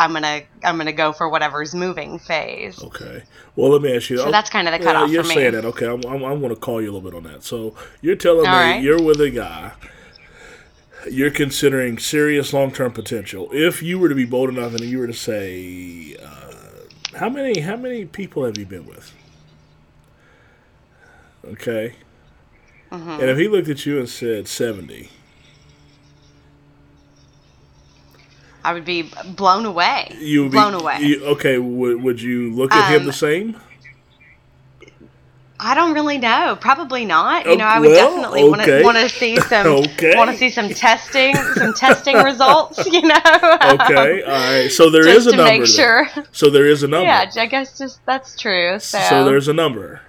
I'm 0.00 0.14
gonna 0.14 0.40
I'm 0.64 0.78
gonna 0.78 0.92
go 0.92 1.12
for 1.12 1.28
whatever's 1.28 1.74
moving 1.74 2.18
phase. 2.18 2.82
Okay. 2.82 3.22
Well, 3.54 3.70
let 3.70 3.82
me 3.82 3.94
ask 3.94 4.08
you. 4.08 4.16
So 4.16 4.30
that's 4.30 4.48
kind 4.48 4.66
of 4.66 4.72
the 4.72 4.82
cutoff 4.82 5.10
you're 5.10 5.22
for 5.22 5.28
me. 5.28 5.34
saying 5.34 5.52
that. 5.52 5.64
Okay, 5.66 5.86
I'm, 5.86 6.02
I'm, 6.06 6.24
I'm 6.24 6.40
going 6.40 6.54
to 6.54 6.60
call 6.60 6.80
you 6.80 6.90
a 6.90 6.92
little 6.92 7.10
bit 7.10 7.16
on 7.16 7.24
that. 7.24 7.42
So 7.44 7.74
you're 8.00 8.16
telling 8.16 8.46
All 8.46 8.52
me 8.52 8.58
right. 8.58 8.82
you're 8.82 9.02
with 9.02 9.20
a 9.20 9.30
guy. 9.30 9.72
You're 11.10 11.30
considering 11.30 11.98
serious 11.98 12.52
long 12.52 12.72
term 12.72 12.92
potential. 12.92 13.50
If 13.52 13.82
you 13.82 13.98
were 13.98 14.08
to 14.08 14.14
be 14.14 14.24
bold 14.24 14.48
enough 14.48 14.72
and 14.72 14.80
you 14.80 14.98
were 14.98 15.06
to 15.06 15.12
say, 15.12 16.16
uh, 16.22 16.54
how 17.18 17.28
many 17.28 17.60
how 17.60 17.76
many 17.76 18.06
people 18.06 18.44
have 18.44 18.56
you 18.56 18.64
been 18.66 18.86
with? 18.86 19.12
Okay. 21.44 21.96
Mm-hmm. 22.90 23.10
And 23.10 23.22
if 23.22 23.36
he 23.38 23.48
looked 23.48 23.68
at 23.68 23.84
you 23.84 23.98
and 23.98 24.08
said 24.08 24.48
seventy, 24.48 25.10
I 28.64 28.72
would 28.74 28.84
be 28.84 29.10
blown 29.36 29.64
away. 29.66 30.14
you 30.20 30.42
would 30.42 30.52
be 30.52 30.56
blown 30.58 30.74
away. 30.74 30.98
you- 31.00 31.24
okay, 31.26 31.58
would, 31.58 32.02
would 32.02 32.20
you 32.20 32.52
look 32.52 32.72
at 32.72 32.90
him 32.92 33.00
Um, 33.02 33.06
the 33.06 33.12
same? 33.12 33.56
I 35.62 35.74
don't 35.74 35.92
really 35.92 36.16
know. 36.16 36.56
Probably 36.58 37.04
not. 37.04 37.44
You 37.44 37.52
Oh, 37.52 37.54
know, 37.56 37.64
I 37.66 37.78
would 37.80 37.90
well, 37.90 38.08
definitely 38.16 38.48
want 38.48 38.62
okay. 38.62 38.78
to 38.78 38.84
want 38.84 38.96
to 38.96 39.08
see 39.10 39.36
some 39.40 39.66
Okay. 39.66 40.16
want 40.16 40.30
to 40.30 40.36
see 40.36 40.48
some 40.48 40.70
testing, 40.70 41.34
some 41.36 41.74
testing 41.74 42.16
results. 42.16 42.78
You 42.90 43.02
know. 43.02 43.14
Okay, 43.14 44.22
all 44.22 44.32
right. 44.32 44.68
So 44.72 44.88
there 44.90 45.06
is 45.06 45.26
a 45.26 45.36
number. 45.36 45.66
sure. 45.66 46.08
So 46.32 46.48
there 46.50 46.66
is 46.66 46.82
a 46.82 46.88
number. 46.88 47.06
Yeah, 47.06 47.30
I 47.36 47.46
guess 47.46 47.76
just 47.78 48.04
that's 48.06 48.36
true. 48.40 48.78
So, 48.80 48.98
So 49.00 49.24
there's 49.26 49.48
a 49.48 49.52
number. 49.52 50.00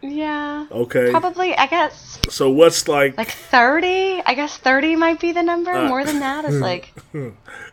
Yeah, 0.00 0.66
Okay. 0.70 1.10
probably. 1.10 1.56
I 1.56 1.66
guess 1.66 2.18
So 2.28 2.50
what's 2.50 2.86
like, 2.88 3.16
like 3.16 3.30
thirty. 3.30 4.22
I 4.24 4.34
guess 4.34 4.56
thirty 4.56 4.94
might 4.96 5.18
be 5.20 5.32
the 5.32 5.42
number. 5.42 5.72
Uh, 5.72 5.88
More 5.88 6.04
than 6.04 6.20
that 6.20 6.44
is 6.44 6.60
like 6.60 6.94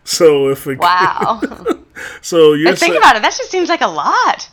so 0.04 0.50
if 0.50 0.66
we, 0.66 0.76
wow. 0.76 1.42
so 2.22 2.54
you're 2.54 2.76
think 2.76 2.94
saying, 2.94 2.98
about 2.98 3.16
it. 3.16 3.22
That 3.22 3.36
just 3.38 3.52
seems 3.52 3.70
like 3.70 3.82
a 3.82 3.88
lot. 3.88 4.50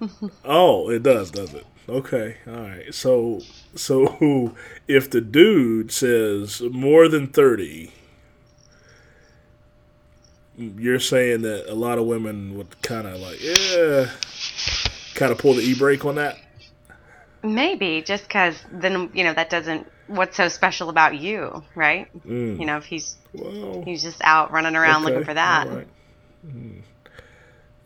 oh, 0.44 0.90
it 0.90 1.02
does, 1.02 1.30
does 1.30 1.54
it? 1.54 1.66
Okay, 1.88 2.36
all 2.46 2.54
right. 2.54 2.94
So 2.94 3.40
so 3.74 4.54
if 4.88 5.10
the 5.10 5.20
dude 5.20 5.92
says 5.92 6.60
more 6.60 7.08
than 7.08 7.26
thirty, 7.28 7.92
you're 10.56 11.00
saying 11.00 11.42
that 11.42 11.70
a 11.70 11.74
lot 11.74 11.98
of 11.98 12.06
women 12.06 12.56
would 12.56 12.80
kind 12.82 13.06
of 13.06 13.20
like, 13.20 13.42
yeah, 13.42 14.10
kind 15.14 15.32
of 15.32 15.38
pull 15.38 15.54
the 15.54 15.62
e 15.62 15.74
brake 15.74 16.04
on 16.04 16.14
that. 16.16 16.38
Maybe 17.44 18.00
just 18.00 18.24
because 18.24 18.64
then 18.72 19.10
you 19.12 19.22
know 19.22 19.34
that 19.34 19.50
doesn't. 19.50 19.86
What's 20.06 20.36
so 20.36 20.48
special 20.48 20.88
about 20.88 21.18
you, 21.18 21.62
right? 21.74 22.08
Mm. 22.26 22.58
You 22.58 22.66
know, 22.66 22.78
if 22.78 22.86
he's 22.86 23.16
he's 23.84 24.02
just 24.02 24.20
out 24.22 24.50
running 24.50 24.76
around 24.76 25.04
looking 25.04 25.24
for 25.24 25.34
that. 25.34 25.68
right. 25.68 25.86
Mhm. 26.46 26.82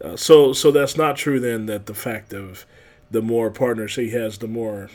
Uh, 0.03 0.17
so, 0.17 0.53
so 0.53 0.71
that's 0.71 0.97
not 0.97 1.17
true 1.17 1.41
then. 1.41 1.67
That 1.67 1.87
the 1.87 1.95
fact 1.95 2.33
of 2.33 2.65
the 3.11 3.21
more 3.21 3.51
partners 3.51 3.97
he 3.97 4.11
has, 4.11 4.39
the 4.39 4.47
more 4.47 4.91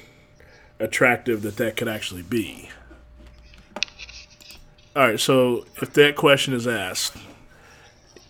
attractive 0.79 1.41
that 1.41 1.57
that 1.57 1.75
could 1.75 1.89
actually 1.89 2.21
be. 2.21 2.69
All 4.95 5.07
right. 5.07 5.19
So, 5.19 5.65
if 5.81 5.91
that 5.93 6.15
question 6.15 6.53
is 6.53 6.67
asked, 6.67 7.17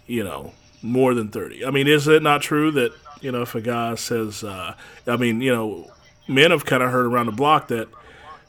you 0.08 0.24
know, 0.24 0.54
more 0.82 1.14
than 1.14 1.30
thirty. 1.30 1.64
I 1.66 1.70
mean, 1.70 1.88
is 1.88 2.08
it 2.08 2.24
not 2.24 2.42
true 2.42 2.72
that 2.72 2.92
you 3.22 3.32
know 3.32 3.44
if 3.44 3.54
a 3.54 3.62
guy 3.62 3.94
says, 3.96 4.44
uh, 4.44 4.74
I 5.06 5.18
mean, 5.18 5.42
you 5.42 5.54
know, 5.54 5.92
men 6.28 6.52
have 6.52 6.66
kind 6.66 6.84
of 6.84 6.92
heard 6.92 7.06
around 7.06 7.26
the 7.28 7.32
block 7.32 7.68
that 7.70 7.88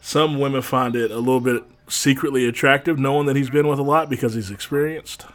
some 0.01 0.39
women 0.39 0.63
find 0.63 0.95
it 0.97 1.11
a 1.11 1.19
little 1.19 1.41
bit 1.41 1.65
secretly 1.89 2.47
attractive, 2.47 2.99
knowing 2.99 3.27
that 3.27 3.37
he's 3.37 3.51
been 3.51 3.67
with 3.67 3.79
a 3.79 3.83
lot 3.83 4.09
because 4.09 4.35
he's 4.35 4.51
experienced. 4.51 5.27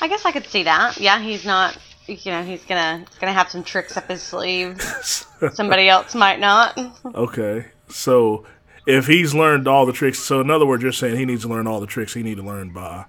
I 0.00 0.08
guess 0.08 0.24
I 0.24 0.32
could 0.32 0.46
see 0.46 0.62
that. 0.64 0.98
Yeah, 0.98 1.20
he's 1.20 1.44
not. 1.44 1.78
You 2.06 2.30
know, 2.30 2.42
he's 2.44 2.64
gonna 2.64 3.04
gonna 3.20 3.32
have 3.32 3.50
some 3.50 3.64
tricks 3.64 3.96
up 3.96 4.08
his 4.08 4.22
sleeve. 4.22 4.80
Somebody 5.54 5.88
else 5.88 6.14
might 6.14 6.38
not. 6.38 6.78
Okay, 7.04 7.66
so 7.88 8.46
if 8.86 9.06
he's 9.08 9.34
learned 9.34 9.66
all 9.66 9.86
the 9.86 9.92
tricks, 9.92 10.20
so 10.20 10.40
in 10.40 10.50
other 10.50 10.66
words, 10.66 10.82
you're 10.84 10.92
saying 10.92 11.16
he 11.16 11.24
needs 11.24 11.42
to 11.42 11.48
learn 11.48 11.66
all 11.66 11.80
the 11.80 11.86
tricks 11.86 12.14
he 12.14 12.22
need 12.22 12.36
to 12.36 12.44
learn 12.44 12.70
by, 12.72 13.06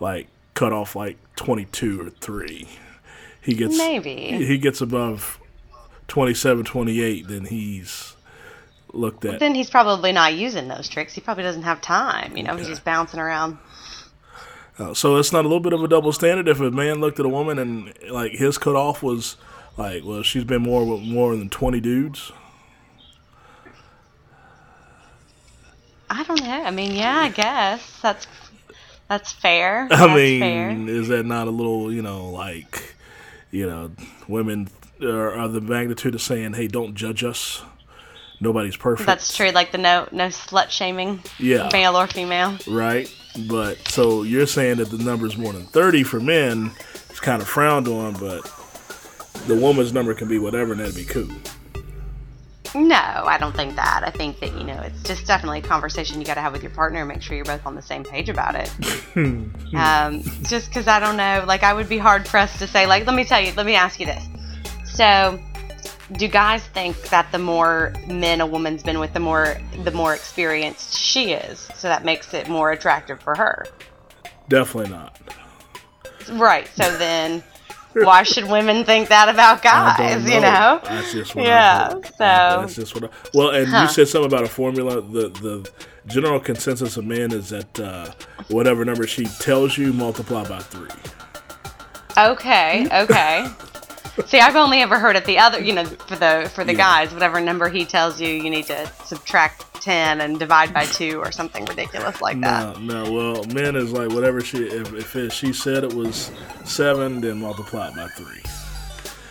like, 0.00 0.26
cut 0.54 0.72
off 0.72 0.96
like 0.96 1.18
22 1.36 2.00
or 2.00 2.10
three. 2.10 2.68
He 3.40 3.54
gets 3.54 3.78
Maybe. 3.78 4.44
he 4.44 4.58
gets 4.58 4.80
above 4.80 5.38
27, 6.12 6.64
28, 6.66 7.26
then 7.26 7.46
he's 7.46 8.14
looked 8.92 9.24
at. 9.24 9.40
Then 9.40 9.54
he's 9.54 9.70
probably 9.70 10.12
not 10.12 10.34
using 10.34 10.68
those 10.68 10.86
tricks. 10.86 11.14
He 11.14 11.22
probably 11.22 11.42
doesn't 11.42 11.62
have 11.62 11.80
time. 11.80 12.36
You 12.36 12.42
know, 12.42 12.54
he's 12.54 12.66
just 12.68 12.84
bouncing 12.84 13.18
around. 13.18 13.56
Uh, 14.78 14.92
so 14.92 15.16
it's 15.16 15.32
not 15.32 15.46
a 15.46 15.48
little 15.48 15.58
bit 15.58 15.72
of 15.72 15.82
a 15.82 15.88
double 15.88 16.12
standard 16.12 16.48
if 16.48 16.60
a 16.60 16.70
man 16.70 17.00
looked 17.00 17.18
at 17.18 17.24
a 17.24 17.30
woman 17.30 17.58
and 17.58 17.94
like 18.10 18.32
his 18.32 18.58
cutoff 18.58 19.02
was 19.02 19.38
like, 19.78 20.04
well, 20.04 20.22
she's 20.22 20.44
been 20.44 20.60
more 20.60 20.84
with 20.84 21.00
more 21.00 21.34
than 21.34 21.48
20 21.48 21.80
dudes. 21.80 22.30
I 26.10 26.24
don't 26.24 26.42
know. 26.44 26.62
I 26.62 26.70
mean, 26.70 26.92
yeah, 26.92 27.20
I 27.20 27.30
guess 27.30 28.00
that's 28.02 28.26
that's 29.08 29.32
fair. 29.32 29.88
I 29.90 29.96
That's 29.96 30.14
mean, 30.14 30.40
fair. 30.40 30.70
is 30.94 31.08
that 31.08 31.24
not 31.24 31.48
a 31.48 31.50
little, 31.50 31.90
you 31.90 32.02
know, 32.02 32.28
like, 32.28 32.94
you 33.50 33.66
know, 33.66 33.92
women 34.28 34.68
are, 35.04 35.32
are 35.34 35.48
the 35.48 35.60
magnitude 35.60 36.14
of 36.14 36.22
saying, 36.22 36.54
"Hey, 36.54 36.68
don't 36.68 36.94
judge 36.94 37.24
us. 37.24 37.62
Nobody's 38.40 38.76
perfect." 38.76 39.06
That's 39.06 39.36
true. 39.36 39.50
Like 39.50 39.72
the 39.72 39.78
no 39.78 40.08
no 40.12 40.26
slut 40.28 40.70
shaming, 40.70 41.22
Yeah. 41.38 41.68
male 41.72 41.96
or 41.96 42.06
female. 42.06 42.56
right? 42.66 43.12
But 43.48 43.88
so 43.88 44.22
you're 44.24 44.46
saying 44.46 44.76
that 44.76 44.90
the 44.90 44.98
number 44.98 45.26
is 45.26 45.36
more 45.36 45.52
than 45.52 45.66
thirty 45.66 46.02
for 46.02 46.20
men. 46.20 46.70
It's 47.10 47.20
kind 47.20 47.40
of 47.42 47.48
frowned 47.48 47.88
on, 47.88 48.14
but 48.14 48.42
the 49.46 49.54
woman's 49.56 49.92
number 49.92 50.12
can 50.14 50.28
be 50.28 50.38
whatever, 50.38 50.72
and 50.72 50.80
that'd 50.80 50.94
be 50.94 51.04
cool. 51.04 51.28
No, 52.74 52.96
I 52.96 53.36
don't 53.38 53.54
think 53.54 53.76
that. 53.76 54.02
I 54.02 54.10
think 54.10 54.40
that 54.40 54.56
you 54.56 54.64
know 54.64 54.80
it's 54.80 55.02
just 55.02 55.26
definitely 55.26 55.58
a 55.58 55.62
conversation 55.62 56.18
you 56.20 56.26
got 56.26 56.34
to 56.34 56.40
have 56.40 56.52
with 56.54 56.62
your 56.62 56.70
partner. 56.72 57.04
Make 57.04 57.20
sure 57.20 57.36
you're 57.36 57.44
both 57.44 57.66
on 57.66 57.74
the 57.74 57.82
same 57.82 58.02
page 58.02 58.30
about 58.30 58.54
it. 58.54 58.70
um, 59.74 60.22
just 60.42 60.68
because 60.68 60.88
I 60.88 60.98
don't 60.98 61.18
know, 61.18 61.44
like 61.46 61.64
I 61.64 61.74
would 61.74 61.88
be 61.88 61.98
hard 61.98 62.24
pressed 62.24 62.60
to 62.60 62.66
say. 62.66 62.86
Like, 62.86 63.06
let 63.06 63.14
me 63.14 63.24
tell 63.24 63.40
you. 63.42 63.52
Let 63.54 63.66
me 63.66 63.74
ask 63.74 64.00
you 64.00 64.06
this. 64.06 64.24
So, 64.94 65.40
do 66.12 66.28
guys 66.28 66.62
think 66.68 67.00
that 67.10 67.30
the 67.32 67.38
more 67.38 67.92
men 68.08 68.40
a 68.40 68.46
woman's 68.46 68.82
been 68.82 68.98
with, 69.00 69.12
the 69.14 69.20
more 69.20 69.56
the 69.84 69.90
more 69.90 70.14
experienced 70.14 70.96
she 70.98 71.32
is? 71.32 71.68
So 71.74 71.88
that 71.88 72.04
makes 72.04 72.34
it 72.34 72.48
more 72.48 72.70
attractive 72.72 73.20
for 73.20 73.34
her, 73.34 73.66
Definitely 74.48 74.90
not. 74.90 75.18
right? 76.32 76.68
So 76.74 76.96
then. 76.98 77.42
Why 77.94 78.22
should 78.22 78.48
women 78.50 78.86
think 78.86 79.10
that 79.10 79.28
about 79.28 79.62
guys? 79.62 79.98
don't 80.24 80.32
You 80.32 80.40
know, 80.40 80.80
That's 80.82 81.12
just 81.12 81.34
what 81.34 81.44
Yeah, 81.44 81.90
so- 81.90 82.00
that's 82.16 82.74
just 82.74 82.94
what. 82.94 83.04
I, 83.04 83.08
well, 83.34 83.50
and 83.50 83.68
Huh. 83.68 83.82
you 83.82 83.88
said 83.88 84.08
something 84.08 84.32
about 84.32 84.44
a 84.44 84.48
formula. 84.48 85.02
The 85.02 85.28
the 85.28 85.70
general 86.06 86.40
consensus 86.40 86.96
of 86.96 87.04
men 87.04 87.32
is 87.32 87.50
that 87.50 87.78
uh, 87.78 88.10
whatever 88.48 88.82
number 88.86 89.06
she 89.06 89.26
tells 89.26 89.76
you, 89.76 89.92
multiply 89.92 90.42
by 90.48 90.60
three. 90.60 90.88
Okay, 92.16 92.86
okay. 93.02 93.46
See, 94.26 94.38
I've 94.40 94.56
only 94.56 94.82
ever 94.82 94.98
heard 94.98 95.16
it 95.16 95.24
the 95.24 95.38
other, 95.38 95.60
you 95.60 95.72
know, 95.72 95.84
for 95.84 96.16
the 96.16 96.50
for 96.54 96.64
the 96.64 96.72
Yeah. 96.72 96.78
guys, 97.06 97.12
whatever 97.14 97.40
number 97.40 97.68
he 97.68 97.84
tells 97.84 98.20
you, 98.20 98.28
you 98.28 98.50
need 98.50 98.66
to 98.66 98.86
subtract 99.04 99.80
ten 99.82 100.20
and 100.20 100.38
divide 100.38 100.74
by 100.74 100.84
two 100.84 101.18
or 101.20 101.32
something 101.32 101.64
ridiculous 101.64 102.20
like 102.20 102.40
that. 102.42 102.78
No, 102.80 103.04
no. 103.04 103.12
Well, 103.12 103.44
men 103.44 103.74
is 103.74 103.90
like 103.92 104.10
whatever 104.10 104.40
she 104.42 104.58
if 104.64 104.92
if 104.92 105.16
it, 105.16 105.32
she 105.32 105.52
said 105.52 105.82
it 105.84 105.94
was 105.94 106.30
seven, 106.64 107.20
then 107.22 107.40
multiply 107.40 107.88
it 107.88 107.94
by 107.96 108.08
three. 108.08 108.42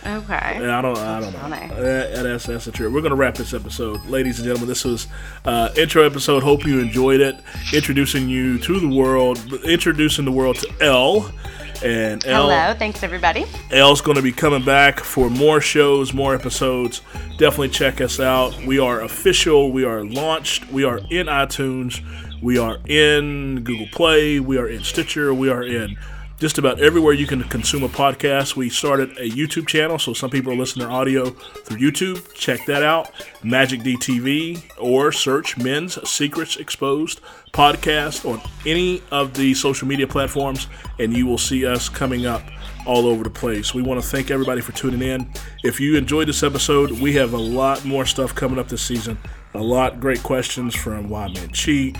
Okay. 0.04 0.54
And 0.56 0.68
I 0.68 0.82
don't, 0.82 0.98
I 0.98 1.20
don't 1.20 1.32
know. 1.32 1.38
funny. 1.38 1.68
That- 1.80 2.22
that's 2.24 2.46
that's 2.46 2.64
the 2.64 2.72
truth. 2.72 2.92
We're 2.92 3.02
gonna 3.02 3.14
wrap 3.14 3.36
this 3.36 3.54
episode, 3.54 4.04
ladies 4.06 4.38
and 4.40 4.46
gentlemen. 4.46 4.68
This 4.68 4.84
was 4.84 5.06
uh, 5.44 5.68
intro 5.76 6.02
episode. 6.04 6.42
Hope 6.42 6.66
you 6.66 6.80
enjoyed 6.80 7.20
it. 7.20 7.36
Introducing 7.72 8.28
you 8.28 8.58
to 8.58 8.80
the 8.80 8.88
world, 8.88 9.38
introducing 9.64 10.24
the 10.24 10.32
world 10.32 10.56
to 10.56 10.68
L. 10.80 11.30
And 11.82 12.24
L, 12.26 12.48
Hello, 12.48 12.74
thanks 12.78 13.02
everybody. 13.02 13.44
L's 13.70 14.00
going 14.00 14.16
to 14.16 14.22
be 14.22 14.30
coming 14.30 14.64
back 14.64 15.00
for 15.00 15.28
more 15.28 15.60
shows, 15.60 16.12
more 16.12 16.34
episodes. 16.34 17.02
Definitely 17.38 17.70
check 17.70 18.00
us 18.00 18.20
out. 18.20 18.56
We 18.64 18.78
are 18.78 19.00
official. 19.00 19.72
We 19.72 19.84
are 19.84 20.04
launched. 20.04 20.70
We 20.70 20.84
are 20.84 20.98
in 20.98 21.26
iTunes. 21.26 22.00
We 22.40 22.56
are 22.58 22.78
in 22.86 23.64
Google 23.64 23.88
Play. 23.92 24.38
We 24.38 24.58
are 24.58 24.68
in 24.68 24.84
Stitcher. 24.84 25.34
We 25.34 25.50
are 25.50 25.62
in 25.64 25.96
just 26.42 26.58
about 26.58 26.80
everywhere 26.80 27.12
you 27.12 27.24
can 27.24 27.40
consume 27.44 27.84
a 27.84 27.88
podcast. 27.88 28.56
We 28.56 28.68
started 28.68 29.10
a 29.10 29.30
YouTube 29.30 29.68
channel, 29.68 29.96
so 29.96 30.12
some 30.12 30.28
people 30.28 30.52
are 30.52 30.56
listening 30.56 30.88
to 30.88 30.92
audio 30.92 31.26
through 31.26 31.78
YouTube. 31.78 32.34
Check 32.34 32.66
that 32.66 32.82
out, 32.82 33.12
Magic 33.44 33.82
DTV, 33.82 34.60
or 34.76 35.12
search 35.12 35.56
Men's 35.56 36.02
Secrets 36.10 36.56
Exposed 36.56 37.20
podcast 37.52 38.28
on 38.28 38.40
any 38.66 39.04
of 39.12 39.34
the 39.34 39.54
social 39.54 39.86
media 39.86 40.08
platforms, 40.08 40.66
and 40.98 41.16
you 41.16 41.26
will 41.26 41.38
see 41.38 41.64
us 41.64 41.88
coming 41.88 42.26
up 42.26 42.42
all 42.88 43.06
over 43.06 43.22
the 43.22 43.30
place. 43.30 43.72
We 43.72 43.82
want 43.82 44.02
to 44.02 44.06
thank 44.08 44.32
everybody 44.32 44.62
for 44.62 44.72
tuning 44.72 45.00
in. 45.00 45.32
If 45.62 45.78
you 45.78 45.96
enjoyed 45.96 46.26
this 46.26 46.42
episode, 46.42 46.90
we 47.00 47.12
have 47.12 47.34
a 47.34 47.38
lot 47.38 47.84
more 47.84 48.04
stuff 48.04 48.34
coming 48.34 48.58
up 48.58 48.66
this 48.66 48.82
season. 48.82 49.16
A 49.54 49.62
lot 49.62 50.00
great 50.00 50.24
questions 50.24 50.74
from 50.74 51.08
why 51.08 51.28
men 51.28 51.50
cheat. 51.52 51.96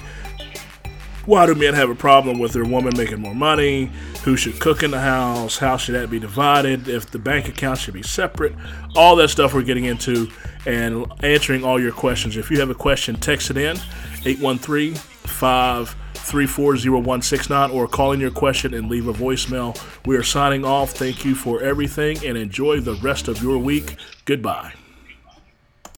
Why 1.25 1.47
do 1.47 1.55
men 1.55 1.75
have 1.75 1.89
a 1.89 1.95
problem 1.95 2.41
with 2.41 2.53
their 2.53 2.65
woman 2.65 2.95
making 2.97 3.21
more 3.21 3.35
money? 3.35 3.93
Who 4.25 4.37
should 4.37 4.59
cook 4.59 4.83
in 4.83 4.91
the 4.91 4.99
house? 5.01 5.59
How 5.59 5.77
should 5.77 5.95
that 5.95 6.11
be 6.11 6.19
divided? 6.19 6.89
If 6.89 7.13
the 7.13 7.19
bank 7.19 7.49
account 7.49 7.79
should 7.79 7.95
be 7.95 8.03
separate? 8.03 8.55
All 8.97 9.15
that 9.17 9.29
stuff 9.29 9.55
we're 9.55 9.63
getting 9.63 9.85
into 9.85 10.29
and 10.67 11.07
answering 11.23 11.65
all 11.65 11.81
your 11.81 11.93
questions. 11.93 12.37
If 12.37 12.51
you 12.51 12.59
have 12.59 12.71
a 12.71 12.75
question, 12.75 13.15
text 13.17 13.51
it 13.51 13.57
in 13.57 13.77
813 14.25 14.95
5340169 14.95 17.73
or 17.73 17.89
call 17.89 18.13
in 18.13 18.21
your 18.21 18.31
question 18.31 18.75
and 18.75 18.91
leave 18.91 19.09
a 19.09 19.13
voicemail. 19.13 19.81
We 20.07 20.17
are 20.17 20.23
signing 20.23 20.65
off. 20.65 20.91
Thank 20.91 21.25
you 21.25 21.35
for 21.35 21.61
everything 21.63 22.25
and 22.25 22.37
enjoy 22.37 22.81
the 22.81 22.95
rest 22.95 23.29
of 23.29 23.43
your 23.43 23.59
week. 23.59 23.97
Goodbye. 24.25 24.75